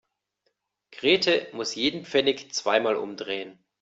Grete 0.91 1.47
muss 1.53 1.75
jeden 1.75 2.05
Pfennig 2.05 2.51
zweimal 2.55 2.95
umdrehen. 2.95 3.63